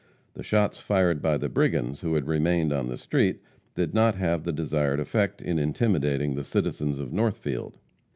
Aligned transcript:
The 0.33 0.41
shots 0.41 0.79
fired 0.79 1.21
by 1.21 1.37
the 1.37 1.47
brigands 1.47 2.01
who 2.01 2.15
had 2.15 2.25
remained 2.27 2.73
on 2.73 2.87
the 2.87 2.97
street 2.97 3.39
did 3.75 3.93
not 3.93 4.15
have 4.15 4.43
the 4.45 4.51
desired 4.51 4.99
effect 4.99 5.43
in 5.43 5.59
intimidating 5.59 6.33
the 6.33 6.43
citizens 6.43 6.97
of 6.97 7.13
Northfield. 7.13 7.77